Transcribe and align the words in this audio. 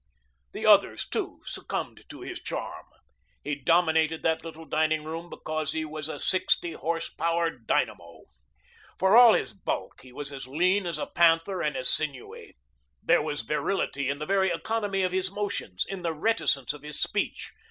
The 0.53 0.65
others 0.65 1.07
too 1.07 1.43
succumbed 1.45 2.05
to 2.09 2.21
his 2.21 2.39
charm. 2.41 2.87
He 3.43 3.53
dominated 3.53 4.23
that 4.23 4.43
little 4.43 4.65
dining 4.65 5.03
room 5.03 5.29
because 5.29 5.73
he 5.73 5.85
was 5.85 6.09
a 6.09 6.19
sixty 6.19 6.71
horse 6.71 7.11
power 7.11 7.51
dynamo. 7.51 8.21
For 8.97 9.15
all 9.15 9.33
his 9.35 9.53
bulk 9.53 10.01
he 10.01 10.11
was 10.11 10.33
as 10.33 10.47
lean 10.47 10.87
as 10.87 10.97
a 10.97 11.05
panther 11.05 11.61
and 11.61 11.77
as 11.77 11.87
sinewy. 11.87 12.57
There 13.03 13.21
was 13.21 13.41
virility 13.43 14.09
in 14.09 14.17
the 14.17 14.25
very 14.25 14.49
economy 14.51 15.03
of 15.03 15.11
his 15.11 15.29
motions, 15.29 15.85
in 15.87 16.01
the 16.01 16.13
reticence 16.13 16.73
of 16.73 16.81
his 16.81 16.99
speech. 16.99 17.51